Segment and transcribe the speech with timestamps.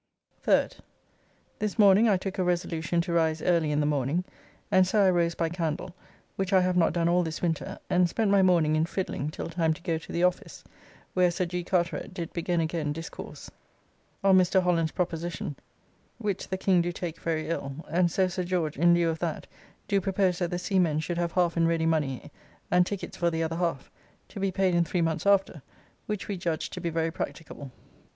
[0.47, 0.79] 3rd.
[1.59, 4.23] This morning I took a resolution to rise early in the morning,
[4.71, 5.93] and so I rose by candle,
[6.37, 9.47] which I have not done all this winter, and spent my morning in fiddling till
[9.47, 10.63] time to go to the office,
[11.13, 11.63] where Sir G.
[11.63, 13.51] Carteret did begin again discourse
[14.23, 14.63] on Mr.
[14.63, 15.55] Holland's proposition,
[16.17, 19.45] which the King do take very ill, and so Sir George in lieu of that
[19.87, 22.31] do propose that the seamen should have half in ready money
[22.71, 23.91] and tickets for the other half,
[24.29, 25.61] to be paid in three months after,
[26.07, 27.69] which we judge to be very practicable.